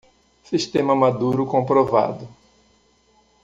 [0.43, 2.27] Sistema maduro comprovado